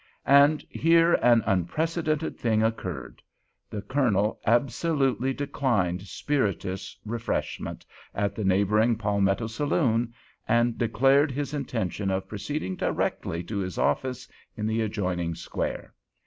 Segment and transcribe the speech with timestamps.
[0.25, 3.21] And here an unprecedented thing occurred.
[3.69, 7.85] The Colonel absolutely declined spirituous refreshment
[8.15, 10.11] at the neighboring Palmetto Saloon,
[10.47, 14.27] and declared his intention of proceeding directly to his office
[14.57, 15.93] in the adjoining square.